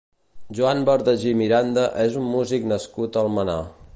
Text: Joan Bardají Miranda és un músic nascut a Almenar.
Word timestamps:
Joan 0.59 0.79
Bardají 0.89 1.33
Miranda 1.41 1.85
és 2.07 2.19
un 2.23 2.27
músic 2.31 2.67
nascut 2.75 3.21
a 3.23 3.27
Almenar. 3.27 3.63